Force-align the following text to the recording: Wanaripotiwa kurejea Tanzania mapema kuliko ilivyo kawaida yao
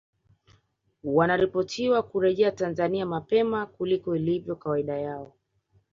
Wanaripotiwa 1.03 2.01
kurejea 2.03 2.51
Tanzania 2.51 3.05
mapema 3.05 3.65
kuliko 3.65 4.15
ilivyo 4.15 4.55
kawaida 4.55 4.97
yao 4.99 5.33